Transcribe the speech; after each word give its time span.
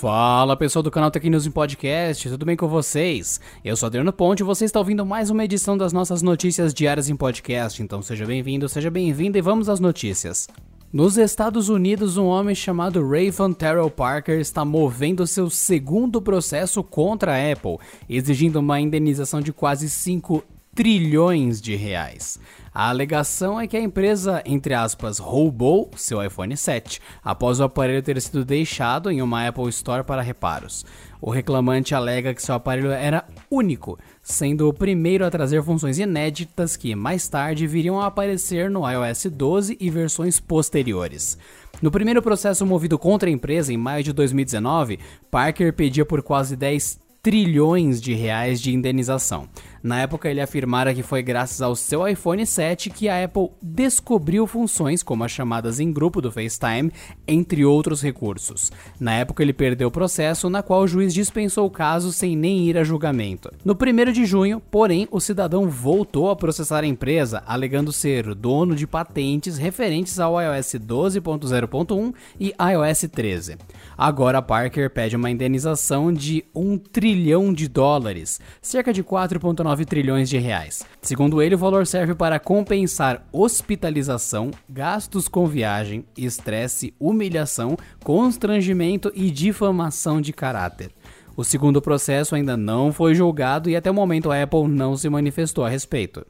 Fala 0.00 0.56
pessoal 0.56 0.82
do 0.82 0.90
canal 0.92 1.10
Tech 1.10 1.28
News 1.28 1.44
em 1.44 1.50
Podcast, 1.50 2.28
tudo 2.28 2.46
bem 2.46 2.56
com 2.56 2.68
vocês? 2.68 3.40
Eu 3.64 3.76
sou 3.76 3.88
Adriano 3.88 4.12
Ponte 4.12 4.40
e 4.40 4.44
você 4.44 4.64
está 4.64 4.78
ouvindo 4.78 5.04
mais 5.04 5.28
uma 5.28 5.44
edição 5.44 5.76
das 5.76 5.92
nossas 5.92 6.22
notícias 6.22 6.72
diárias 6.72 7.08
em 7.08 7.16
podcast, 7.16 7.82
então 7.82 8.00
seja 8.00 8.24
bem-vindo, 8.24 8.68
seja 8.68 8.92
bem-vinda 8.92 9.38
e 9.38 9.42
vamos 9.42 9.68
às 9.68 9.80
notícias. 9.80 10.46
Nos 10.90 11.18
Estados 11.18 11.68
Unidos, 11.68 12.16
um 12.16 12.24
homem 12.24 12.54
chamado 12.54 13.06
Raven 13.06 13.52
Terrell 13.52 13.90
Parker 13.90 14.40
está 14.40 14.64
movendo 14.64 15.26
seu 15.26 15.50
segundo 15.50 16.22
processo 16.22 16.82
contra 16.82 17.34
a 17.34 17.52
Apple, 17.52 17.76
exigindo 18.08 18.58
uma 18.58 18.80
indenização 18.80 19.42
de 19.42 19.52
quase 19.52 19.90
5 19.90 20.42
trilhões 20.74 21.60
de 21.60 21.76
reais. 21.76 22.40
A 22.72 22.88
alegação 22.88 23.60
é 23.60 23.66
que 23.66 23.76
a 23.76 23.80
empresa, 23.80 24.42
entre 24.44 24.74
aspas, 24.74 25.18
roubou 25.18 25.90
seu 25.96 26.22
iPhone 26.24 26.56
7 26.56 27.00
após 27.24 27.60
o 27.60 27.64
aparelho 27.64 28.02
ter 28.02 28.20
sido 28.20 28.44
deixado 28.44 29.10
em 29.10 29.22
uma 29.22 29.46
Apple 29.46 29.68
Store 29.68 30.04
para 30.04 30.22
reparos. 30.22 30.84
O 31.20 31.30
reclamante 31.30 31.94
alega 31.94 32.32
que 32.32 32.42
seu 32.42 32.54
aparelho 32.54 32.90
era 32.90 33.24
único, 33.50 33.98
sendo 34.22 34.68
o 34.68 34.72
primeiro 34.72 35.24
a 35.24 35.30
trazer 35.30 35.62
funções 35.62 35.98
inéditas 35.98 36.76
que 36.76 36.94
mais 36.94 37.26
tarde 37.26 37.66
viriam 37.66 38.00
a 38.00 38.06
aparecer 38.06 38.70
no 38.70 38.88
iOS 38.88 39.26
12 39.26 39.76
e 39.80 39.90
versões 39.90 40.38
posteriores. 40.38 41.36
No 41.82 41.90
primeiro 41.90 42.22
processo 42.22 42.64
movido 42.64 42.98
contra 42.98 43.28
a 43.28 43.32
empresa 43.32 43.72
em 43.72 43.76
maio 43.76 44.04
de 44.04 44.12
2019, 44.12 44.98
Parker 45.30 45.72
pedia 45.72 46.04
por 46.04 46.22
quase 46.22 46.56
10 46.56 47.00
trilhões 47.22 48.00
de 48.00 48.14
reais 48.14 48.60
de 48.60 48.72
indenização. 48.72 49.48
Na 49.82 50.00
época, 50.00 50.28
ele 50.28 50.40
afirmara 50.40 50.94
que 50.94 51.02
foi 51.02 51.22
graças 51.22 51.62
ao 51.62 51.76
seu 51.76 52.06
iPhone 52.06 52.44
7 52.44 52.90
que 52.90 53.08
a 53.08 53.24
Apple 53.24 53.50
descobriu 53.62 54.46
funções 54.46 55.02
como 55.02 55.24
as 55.24 55.30
chamadas 55.30 55.80
em 55.80 55.92
grupo 55.92 56.20
do 56.20 56.32
FaceTime, 56.32 56.92
entre 57.26 57.64
outros 57.64 58.02
recursos. 58.02 58.72
Na 58.98 59.14
época, 59.14 59.42
ele 59.42 59.52
perdeu 59.52 59.88
o 59.88 59.92
processo, 59.92 60.50
na 60.50 60.62
qual 60.62 60.82
o 60.82 60.88
juiz 60.88 61.14
dispensou 61.14 61.66
o 61.66 61.70
caso 61.70 62.12
sem 62.12 62.36
nem 62.36 62.60
ir 62.60 62.76
a 62.76 62.84
julgamento. 62.84 63.50
No 63.64 63.74
1 63.74 64.12
de 64.12 64.24
junho, 64.24 64.60
porém, 64.70 65.06
o 65.10 65.20
cidadão 65.20 65.68
voltou 65.68 66.30
a 66.30 66.36
processar 66.36 66.84
a 66.84 66.86
empresa, 66.86 67.42
alegando 67.46 67.92
ser 67.92 68.34
dono 68.34 68.74
de 68.74 68.86
patentes 68.86 69.58
referentes 69.58 70.18
ao 70.18 70.40
iOS 70.40 70.74
12.0.1 70.74 72.14
e 72.40 72.54
iOS 72.72 73.08
13. 73.10 73.56
Agora, 73.96 74.42
Parker 74.42 74.90
pede 74.90 75.16
uma 75.16 75.30
indenização 75.30 76.12
de 76.12 76.44
1 76.54 76.78
trilhão 76.78 77.52
de 77.52 77.68
dólares, 77.68 78.40
cerca 78.60 78.92
de 78.92 79.02
4,9 79.02 79.77
9 79.78 79.84
trilhões 79.84 80.28
de 80.28 80.38
reais. 80.38 80.84
Segundo 81.00 81.40
ele, 81.40 81.54
o 81.54 81.58
valor 81.58 81.86
serve 81.86 82.14
para 82.14 82.40
compensar 82.40 83.26
hospitalização, 83.32 84.50
gastos 84.68 85.28
com 85.28 85.46
viagem, 85.46 86.04
estresse, 86.16 86.92
humilhação, 86.98 87.76
constrangimento 88.02 89.12
e 89.14 89.30
difamação 89.30 90.20
de 90.20 90.32
caráter. 90.32 90.90
O 91.36 91.44
segundo 91.44 91.80
processo 91.80 92.34
ainda 92.34 92.56
não 92.56 92.92
foi 92.92 93.14
julgado 93.14 93.70
e 93.70 93.76
até 93.76 93.88
o 93.88 93.94
momento 93.94 94.32
a 94.32 94.42
Apple 94.42 94.66
não 94.66 94.96
se 94.96 95.08
manifestou 95.08 95.64
a 95.64 95.68
respeito. 95.68 96.26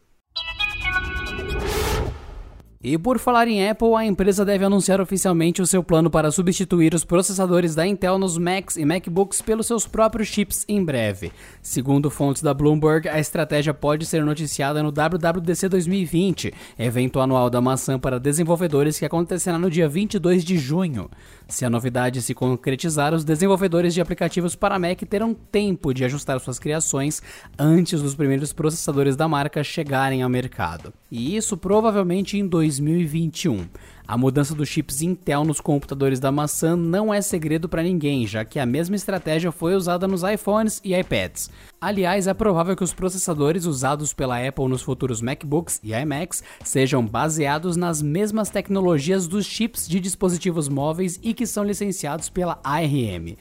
E 2.80 2.96
por 2.96 3.18
falar 3.18 3.48
em 3.48 3.68
Apple, 3.68 3.96
a 3.96 4.04
empresa 4.04 4.44
deve 4.44 4.64
anunciar 4.64 5.00
oficialmente 5.00 5.60
o 5.60 5.66
seu 5.66 5.82
plano 5.82 6.08
para 6.08 6.30
substituir 6.30 6.94
os 6.94 7.04
processadores 7.04 7.74
da 7.74 7.84
Intel 7.84 8.18
nos 8.18 8.38
Macs 8.38 8.76
e 8.76 8.84
MacBooks 8.84 9.42
pelos 9.42 9.66
seus 9.66 9.84
próprios 9.84 10.28
chips 10.28 10.64
em 10.68 10.84
breve. 10.84 11.32
Segundo 11.60 12.08
fontes 12.08 12.40
da 12.40 12.54
Bloomberg, 12.54 13.08
a 13.08 13.18
estratégia 13.18 13.74
pode 13.74 14.06
ser 14.06 14.24
noticiada 14.24 14.80
no 14.80 14.92
WWDC 14.92 15.68
2020, 15.68 16.54
evento 16.78 17.18
anual 17.18 17.50
da 17.50 17.60
maçã 17.60 17.98
para 17.98 18.20
desenvolvedores 18.20 18.96
que 18.96 19.04
acontecerá 19.04 19.58
no 19.58 19.68
dia 19.68 19.88
22 19.88 20.44
de 20.44 20.56
junho. 20.56 21.10
Se 21.48 21.64
a 21.64 21.70
novidade 21.70 22.22
se 22.22 22.32
concretizar, 22.32 23.12
os 23.12 23.24
desenvolvedores 23.24 23.92
de 23.92 24.00
aplicativos 24.00 24.54
para 24.54 24.78
Mac 24.78 25.00
terão 25.00 25.34
tempo 25.34 25.92
de 25.92 26.04
ajustar 26.04 26.38
suas 26.38 26.60
criações 26.60 27.20
antes 27.58 28.00
dos 28.00 28.14
primeiros 28.14 28.52
processadores 28.52 29.16
da 29.16 29.26
marca 29.26 29.64
chegarem 29.64 30.22
ao 30.22 30.28
mercado. 30.28 30.92
E 31.10 31.34
isso 31.34 31.56
provavelmente 31.56 32.38
em 32.38 32.46
2021. 32.76 33.66
A 34.06 34.16
mudança 34.16 34.54
dos 34.54 34.68
chips 34.68 35.02
Intel 35.02 35.44
nos 35.44 35.60
computadores 35.60 36.20
da 36.20 36.30
maçã 36.30 36.76
não 36.76 37.12
é 37.12 37.20
segredo 37.20 37.68
para 37.68 37.82
ninguém, 37.82 38.26
já 38.26 38.44
que 38.44 38.58
a 38.58 38.66
mesma 38.66 38.96
estratégia 38.96 39.50
foi 39.50 39.74
usada 39.74 40.06
nos 40.06 40.22
iPhones 40.22 40.80
e 40.84 40.94
iPads. 40.94 41.50
Aliás, 41.80 42.26
é 42.26 42.34
provável 42.34 42.76
que 42.76 42.84
os 42.84 42.92
processadores 42.92 43.64
usados 43.64 44.12
pela 44.12 44.46
Apple 44.46 44.68
nos 44.68 44.82
futuros 44.82 45.20
MacBooks 45.20 45.80
e 45.82 45.92
iMacs 45.92 46.42
sejam 46.64 47.04
baseados 47.04 47.76
nas 47.76 48.00
mesmas 48.02 48.50
tecnologias 48.50 49.26
dos 49.26 49.46
chips 49.46 49.88
de 49.88 50.00
dispositivos 50.00 50.68
móveis 50.68 51.18
e 51.22 51.32
que 51.32 51.46
são 51.46 51.64
licenciados 51.64 52.28
pela 52.28 52.60
ARM. 52.62 53.36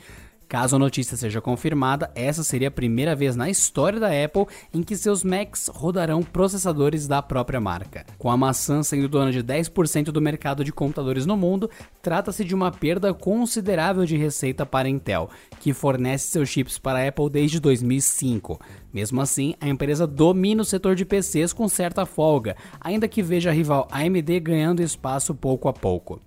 Caso 0.47 0.77
a 0.77 0.79
notícia 0.79 1.17
seja 1.17 1.41
confirmada, 1.41 2.09
essa 2.15 2.41
seria 2.41 2.69
a 2.69 2.71
primeira 2.71 3.13
vez 3.13 3.35
na 3.35 3.49
história 3.49 3.99
da 3.99 4.07
Apple 4.07 4.45
em 4.73 4.81
que 4.81 4.95
seus 4.95 5.21
Macs 5.21 5.69
rodarão 5.73 6.23
processadores 6.23 7.05
da 7.05 7.21
própria 7.21 7.59
marca. 7.59 8.05
Com 8.17 8.31
a 8.31 8.37
maçã 8.37 8.81
sendo 8.81 9.09
dona 9.09 9.29
de 9.29 9.43
10% 9.43 10.05
do 10.05 10.21
mercado 10.21 10.63
de 10.63 10.71
computadores 10.71 11.25
no 11.25 11.35
mundo, 11.35 11.69
trata-se 12.01 12.45
de 12.45 12.55
uma 12.55 12.71
perda 12.71 13.13
considerável 13.13 14.05
de 14.05 14.15
receita 14.15 14.65
para 14.65 14.87
a 14.87 14.91
Intel, 14.91 15.29
que 15.59 15.73
fornece 15.73 16.31
seus 16.31 16.47
chips 16.47 16.79
para 16.79 16.99
a 16.99 17.07
Apple 17.09 17.29
desde 17.29 17.59
2005. 17.59 18.57
Mesmo 18.93 19.19
assim, 19.19 19.53
a 19.59 19.67
empresa 19.67 20.07
domina 20.07 20.61
o 20.61 20.65
setor 20.65 20.95
de 20.95 21.03
PCs 21.03 21.51
com 21.51 21.67
certa 21.67 22.05
folga, 22.05 22.55
ainda 22.79 23.07
que 23.07 23.21
veja 23.21 23.49
a 23.49 23.53
rival 23.53 23.85
AMD 23.91 24.39
ganhando 24.39 24.81
espaço 24.81 25.35
pouco 25.35 25.67
a 25.67 25.73
pouco. 25.73 26.21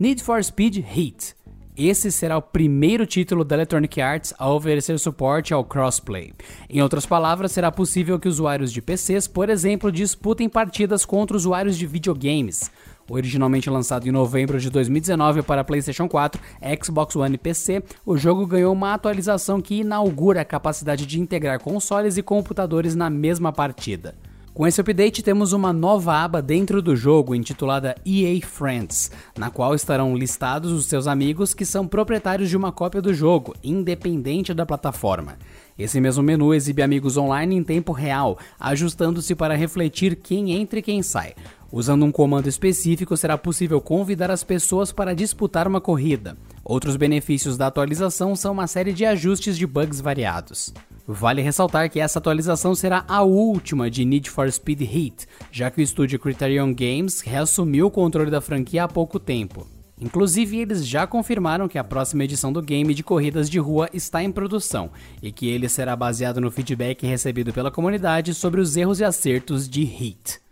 Need 0.00 0.22
for 0.22 0.40
Speed 0.44 0.76
Heat 0.76 1.34
esse 1.78 2.10
será 2.10 2.36
o 2.36 2.42
primeiro 2.42 3.06
título 3.06 3.44
da 3.44 3.54
Electronic 3.54 4.00
Arts 4.00 4.34
a 4.36 4.50
oferecer 4.50 4.98
suporte 4.98 5.54
ao 5.54 5.64
crossplay. 5.64 6.32
Em 6.68 6.82
outras 6.82 7.06
palavras, 7.06 7.52
será 7.52 7.70
possível 7.70 8.18
que 8.18 8.26
usuários 8.26 8.72
de 8.72 8.82
PCs, 8.82 9.28
por 9.28 9.48
exemplo, 9.48 9.92
disputem 9.92 10.48
partidas 10.48 11.04
contra 11.04 11.36
usuários 11.36 11.78
de 11.78 11.86
videogames. 11.86 12.68
Originalmente 13.08 13.70
lançado 13.70 14.08
em 14.08 14.10
novembro 14.10 14.58
de 14.58 14.68
2019 14.68 15.42
para 15.42 15.62
PlayStation 15.62 16.08
4, 16.08 16.42
Xbox 16.84 17.14
One 17.14 17.36
e 17.36 17.38
PC, 17.38 17.82
o 18.04 18.18
jogo 18.18 18.44
ganhou 18.44 18.72
uma 18.72 18.92
atualização 18.92 19.62
que 19.62 19.76
inaugura 19.76 20.40
a 20.40 20.44
capacidade 20.44 21.06
de 21.06 21.20
integrar 21.20 21.60
consoles 21.60 22.18
e 22.18 22.22
computadores 22.22 22.94
na 22.94 23.08
mesma 23.08 23.52
partida. 23.52 24.14
Com 24.58 24.66
esse 24.66 24.80
update, 24.80 25.22
temos 25.22 25.52
uma 25.52 25.72
nova 25.72 26.16
aba 26.16 26.42
dentro 26.42 26.82
do 26.82 26.96
jogo 26.96 27.32
intitulada 27.32 27.94
EA 28.04 28.44
Friends, 28.44 29.08
na 29.38 29.50
qual 29.50 29.72
estarão 29.72 30.16
listados 30.16 30.72
os 30.72 30.86
seus 30.86 31.06
amigos 31.06 31.54
que 31.54 31.64
são 31.64 31.86
proprietários 31.86 32.50
de 32.50 32.56
uma 32.56 32.72
cópia 32.72 33.00
do 33.00 33.14
jogo, 33.14 33.54
independente 33.62 34.52
da 34.52 34.66
plataforma. 34.66 35.38
Esse 35.78 36.00
mesmo 36.00 36.24
menu 36.24 36.52
exibe 36.52 36.82
amigos 36.82 37.16
online 37.16 37.54
em 37.54 37.62
tempo 37.62 37.92
real, 37.92 38.36
ajustando-se 38.58 39.32
para 39.36 39.54
refletir 39.54 40.16
quem 40.16 40.50
entra 40.50 40.80
e 40.80 40.82
quem 40.82 41.04
sai. 41.04 41.34
Usando 41.70 42.04
um 42.04 42.10
comando 42.10 42.48
específico, 42.48 43.16
será 43.16 43.38
possível 43.38 43.80
convidar 43.80 44.28
as 44.28 44.42
pessoas 44.42 44.90
para 44.90 45.14
disputar 45.14 45.68
uma 45.68 45.80
corrida. 45.80 46.36
Outros 46.64 46.96
benefícios 46.96 47.56
da 47.56 47.68
atualização 47.68 48.34
são 48.34 48.54
uma 48.54 48.66
série 48.66 48.92
de 48.92 49.04
ajustes 49.06 49.56
de 49.56 49.68
bugs 49.68 50.00
variados. 50.00 50.74
Vale 51.10 51.40
ressaltar 51.40 51.88
que 51.88 52.00
essa 52.00 52.18
atualização 52.18 52.74
será 52.74 53.02
a 53.08 53.22
última 53.22 53.90
de 53.90 54.04
Need 54.04 54.28
for 54.28 54.52
Speed 54.52 54.82
Heat, 54.82 55.26
já 55.50 55.70
que 55.70 55.80
o 55.80 55.82
estúdio 55.82 56.18
Criterion 56.18 56.74
Games 56.74 57.22
reassumiu 57.22 57.86
o 57.86 57.90
controle 57.90 58.30
da 58.30 58.42
franquia 58.42 58.84
há 58.84 58.88
pouco 58.88 59.18
tempo. 59.18 59.66
Inclusive, 59.98 60.58
eles 60.58 60.86
já 60.86 61.06
confirmaram 61.06 61.66
que 61.66 61.78
a 61.78 61.82
próxima 61.82 62.24
edição 62.24 62.52
do 62.52 62.60
game 62.60 62.92
de 62.92 63.02
corridas 63.02 63.48
de 63.48 63.58
rua 63.58 63.88
está 63.94 64.22
em 64.22 64.30
produção 64.30 64.90
e 65.22 65.32
que 65.32 65.48
ele 65.48 65.66
será 65.66 65.96
baseado 65.96 66.42
no 66.42 66.50
feedback 66.50 67.06
recebido 67.06 67.54
pela 67.54 67.70
comunidade 67.70 68.34
sobre 68.34 68.60
os 68.60 68.76
erros 68.76 69.00
e 69.00 69.04
acertos 69.04 69.66
de 69.66 69.84
Heat. 69.84 70.47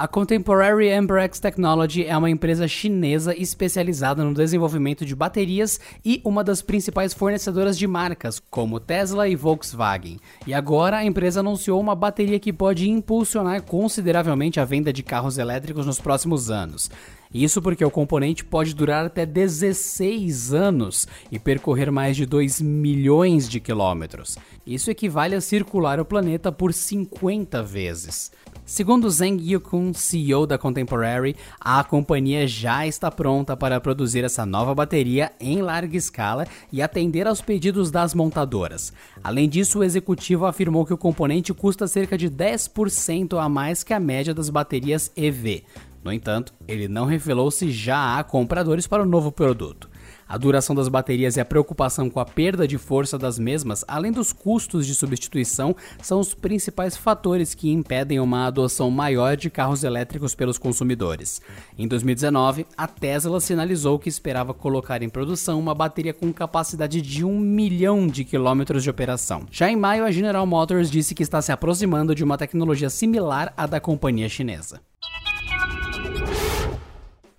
A 0.00 0.06
Contemporary 0.06 0.92
Amperex 0.92 1.40
Technology 1.40 2.06
é 2.06 2.16
uma 2.16 2.30
empresa 2.30 2.68
chinesa 2.68 3.34
especializada 3.36 4.22
no 4.22 4.32
desenvolvimento 4.32 5.04
de 5.04 5.12
baterias 5.12 5.80
e 6.04 6.20
uma 6.24 6.44
das 6.44 6.62
principais 6.62 7.12
fornecedoras 7.12 7.76
de 7.76 7.84
marcas, 7.84 8.38
como 8.38 8.78
Tesla 8.78 9.28
e 9.28 9.34
Volkswagen. 9.34 10.20
E 10.46 10.54
agora 10.54 10.98
a 10.98 11.04
empresa 11.04 11.40
anunciou 11.40 11.80
uma 11.80 11.96
bateria 11.96 12.38
que 12.38 12.52
pode 12.52 12.88
impulsionar 12.88 13.60
consideravelmente 13.64 14.60
a 14.60 14.64
venda 14.64 14.92
de 14.92 15.02
carros 15.02 15.36
elétricos 15.36 15.84
nos 15.84 15.98
próximos 15.98 16.48
anos. 16.48 16.88
Isso 17.34 17.60
porque 17.60 17.84
o 17.84 17.90
componente 17.90 18.44
pode 18.44 18.76
durar 18.76 19.04
até 19.04 19.26
16 19.26 20.54
anos 20.54 21.08
e 21.28 21.40
percorrer 21.40 21.90
mais 21.90 22.16
de 22.16 22.24
2 22.24 22.60
milhões 22.60 23.48
de 23.48 23.58
quilômetros. 23.58 24.38
Isso 24.64 24.92
equivale 24.92 25.34
a 25.34 25.40
circular 25.40 25.98
o 25.98 26.04
planeta 26.04 26.52
por 26.52 26.72
50 26.72 27.64
vezes. 27.64 28.30
Segundo 28.68 29.08
Zheng 29.08 29.40
Yukun, 29.40 29.94
CEO 29.94 30.46
da 30.46 30.58
Contemporary, 30.58 31.34
a 31.58 31.82
companhia 31.82 32.46
já 32.46 32.86
está 32.86 33.10
pronta 33.10 33.56
para 33.56 33.80
produzir 33.80 34.24
essa 34.24 34.44
nova 34.44 34.74
bateria 34.74 35.32
em 35.40 35.62
larga 35.62 35.96
escala 35.96 36.46
e 36.70 36.82
atender 36.82 37.26
aos 37.26 37.40
pedidos 37.40 37.90
das 37.90 38.12
montadoras. 38.12 38.92
Além 39.24 39.48
disso, 39.48 39.78
o 39.78 39.84
executivo 39.84 40.44
afirmou 40.44 40.84
que 40.84 40.92
o 40.92 40.98
componente 40.98 41.54
custa 41.54 41.88
cerca 41.88 42.18
de 42.18 42.28
10% 42.28 43.42
a 43.42 43.48
mais 43.48 43.82
que 43.82 43.94
a 43.94 43.98
média 43.98 44.34
das 44.34 44.50
baterias 44.50 45.10
EV. 45.16 45.64
No 46.04 46.12
entanto, 46.12 46.52
ele 46.68 46.88
não 46.88 47.06
revelou 47.06 47.50
se 47.50 47.70
já 47.70 48.18
há 48.18 48.22
compradores 48.22 48.86
para 48.86 49.02
o 49.02 49.06
novo 49.06 49.32
produto. 49.32 49.87
A 50.28 50.36
duração 50.36 50.76
das 50.76 50.88
baterias 50.88 51.36
e 51.36 51.40
a 51.40 51.44
preocupação 51.44 52.10
com 52.10 52.20
a 52.20 52.24
perda 52.24 52.68
de 52.68 52.76
força 52.76 53.16
das 53.16 53.38
mesmas, 53.38 53.82
além 53.88 54.12
dos 54.12 54.30
custos 54.30 54.86
de 54.86 54.94
substituição, 54.94 55.74
são 56.02 56.20
os 56.20 56.34
principais 56.34 56.96
fatores 56.96 57.54
que 57.54 57.70
impedem 57.70 58.20
uma 58.20 58.46
adoção 58.46 58.90
maior 58.90 59.36
de 59.38 59.48
carros 59.48 59.84
elétricos 59.84 60.34
pelos 60.34 60.58
consumidores. 60.58 61.40
Em 61.78 61.88
2019, 61.88 62.66
a 62.76 62.86
Tesla 62.86 63.40
sinalizou 63.40 63.98
que 63.98 64.10
esperava 64.10 64.52
colocar 64.52 65.02
em 65.02 65.08
produção 65.08 65.58
uma 65.58 65.74
bateria 65.74 66.12
com 66.12 66.30
capacidade 66.30 67.00
de 67.00 67.24
1 67.24 67.40
milhão 67.40 68.06
de 68.06 68.24
quilômetros 68.24 68.82
de 68.82 68.90
operação. 68.90 69.46
Já 69.50 69.70
em 69.70 69.76
maio, 69.76 70.04
a 70.04 70.10
General 70.10 70.46
Motors 70.46 70.90
disse 70.90 71.14
que 71.14 71.22
está 71.22 71.40
se 71.40 71.52
aproximando 71.52 72.14
de 72.14 72.22
uma 72.22 72.36
tecnologia 72.36 72.90
similar 72.90 73.54
à 73.56 73.66
da 73.66 73.80
companhia 73.80 74.28
chinesa. 74.28 74.80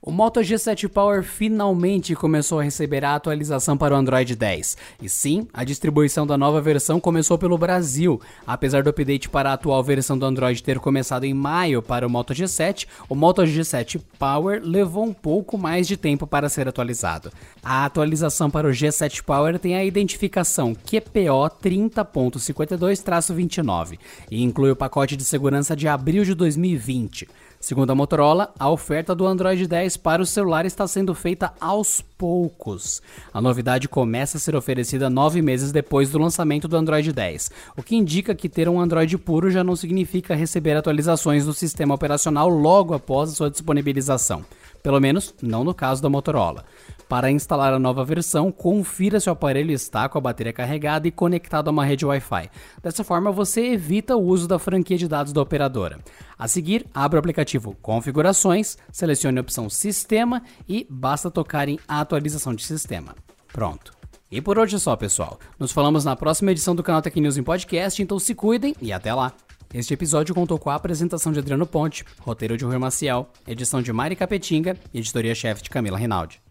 O 0.02 0.12
Moto 0.12 0.40
G7 0.40 0.88
Power 0.88 1.24
finalmente 1.24 2.16
começou 2.16 2.62
a 2.62 2.64
receber 2.64 3.04
a 3.04 3.16
atualização 3.16 3.78
para 3.78 3.94
o 3.94 3.98
Android 3.98 4.34
10. 4.34 4.78
E 5.02 5.10
sim, 5.10 5.46
a 5.54 5.66
distribuição 5.66 6.26
da 6.26 6.38
nova 6.38 6.62
versão 6.62 7.02
começou 7.02 7.38
pelo 7.38 7.58
Brasil. 7.58 8.22
Apesar 8.48 8.82
do 8.82 8.90
update 8.90 9.28
para 9.28 9.50
a 9.50 9.54
atual 9.56 9.84
versão 9.84 10.18
do 10.18 10.26
Android 10.26 10.64
ter 10.64 10.80
começado 10.80 11.26
em 11.26 11.34
maio 11.34 11.82
para 11.82 12.08
o 12.08 12.10
Moto 12.10 12.34
G7, 12.34 12.88
o 13.10 13.16
Moto 13.16 13.42
G7 13.42 14.00
Power 14.18 14.62
levou 14.64 15.04
um 15.04 15.12
pouco 15.12 15.58
mais 15.58 15.86
de 15.86 15.98
tempo 15.98 16.26
para 16.26 16.48
ser 16.48 16.66
atualizado. 16.66 17.30
A 17.62 17.84
atualização 17.84 18.50
para 18.50 18.70
o 18.70 18.72
G7 18.72 19.22
Power 19.22 19.60
tem 19.60 19.76
a 19.76 19.84
identificação 19.84 20.74
QPO 20.74 21.60
30.52-29 21.62 24.00
e 24.32 24.42
inclui 24.42 24.72
o 24.72 24.78
pacote 24.78 25.18
de 25.18 25.26
segurança 25.26 25.76
de 25.76 25.90
abril 25.90 26.24
de 26.24 26.34
2020. 26.34 27.28
Segundo 27.60 27.92
a 27.92 27.96
Motorola, 27.96 28.54
a 28.58 28.70
oferta 28.70 29.14
do 29.14 29.28
Android 29.28 29.68
10 29.68 29.98
para 29.98 30.22
o 30.22 30.26
celular 30.26 30.66
está 30.66 30.88
sendo 30.88 31.14
feita 31.14 31.54
aos 31.60 32.02
poucos. 32.20 33.02
A 33.34 33.40
novidade 33.40 33.88
começa 33.88 34.36
a 34.36 34.40
ser 34.42 34.54
oferecida 34.54 35.10
nove 35.10 35.42
meses 35.42 35.72
depois 35.72 36.12
do 36.12 36.20
lançamento 36.20 36.68
do 36.68 36.76
Android 36.76 37.14
10, 37.14 37.50
o 37.78 37.82
que 37.82 37.96
indica 37.96 38.36
que 38.36 38.50
ter 38.50 38.68
um 38.68 38.80
Android 38.80 39.18
puro 39.18 39.50
já 39.50 39.64
não 39.64 39.74
significa 39.74 40.36
receber 40.36 40.76
atualizações 40.76 41.46
do 41.46 41.54
sistema 41.54 41.96
operacional 41.96 42.50
logo 42.50 42.94
após 42.94 43.32
a 43.32 43.34
sua 43.34 43.50
disponibilização. 43.50 44.44
Pelo 44.84 45.00
menos 45.00 45.34
não 45.42 45.64
no 45.64 45.74
caso 45.74 46.02
da 46.02 46.10
Motorola. 46.10 46.66
Para 47.10 47.32
instalar 47.32 47.74
a 47.74 47.80
nova 47.80 48.06
versão, 48.06 48.52
confira 48.52 49.20
se 49.20 49.28
o 49.28 49.34
aparelho 49.34 49.72
está 49.72 50.08
com 50.08 50.20
a 50.20 50.22
bateria 50.22 50.54
carregada 50.54 51.08
e 51.08 51.12
conectado 51.12 51.68
a 51.68 51.72
uma 51.72 51.84
rede 51.84 52.06
Wi-Fi. 52.06 52.52
Dessa 52.84 53.04
forma, 53.04 53.32
você 53.32 53.66
evita 53.66 54.16
o 54.16 54.24
uso 54.24 54.48
da 54.48 54.60
franquia 54.60 54.96
de 54.96 55.08
dados 55.08 55.34
da 55.34 55.42
operadora. 55.42 55.98
A 56.38 56.48
seguir, 56.48 56.86
abra 56.94 57.18
o 57.18 57.20
aplicativo 57.20 57.76
Configurações, 57.82 58.78
selecione 58.92 59.40
a 59.40 59.42
opção 59.42 59.70
Sistema 59.72 60.44
e 60.68 60.86
basta 60.88 61.32
tocar 61.32 61.68
em 61.68 61.80
Atualização 62.10 62.56
de 62.56 62.64
Sistema. 62.64 63.16
Pronto. 63.54 63.94
E 64.32 64.42
por 64.42 64.58
hoje 64.58 64.76
é 64.76 64.80
só, 64.80 64.96
pessoal. 64.96 65.40
Nos 65.60 65.72
falamos 65.72 66.04
na 66.04 66.16
próxima 66.16 66.52
edição 66.52 66.76
do 66.76 66.82
canal 66.82 67.04
Tech 67.04 67.20
News 67.20 67.38
em 67.38 67.44
Podcast, 67.44 68.02
então 68.02 68.18
se 68.18 68.34
cuidem 68.34 68.76
e 68.82 68.92
até 68.92 69.14
lá! 69.14 69.32
Este 69.72 69.94
episódio 69.94 70.34
contou 70.34 70.58
com 70.58 70.72
a 70.72 70.76
apresentação 70.76 71.32
de 71.32 71.38
Adriano 71.38 71.68
Ponte, 71.68 72.04
roteiro 72.22 72.58
de 72.58 72.66
Rui 72.66 72.80
Maciel, 72.80 73.30
edição 73.48 73.84
de 73.84 73.94
Mari 73.94 74.16
Capetinga 74.16 74.76
e 74.92 74.98
editoria-chefe 74.98 75.62
de 75.62 75.70
Camila 75.70 76.00
Rinaldi. 76.00 76.42